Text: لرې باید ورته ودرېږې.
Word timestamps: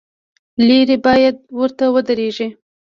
لرې 0.67 0.97
باید 1.05 1.35
ورته 1.59 1.85
ودرېږې. 1.93 2.47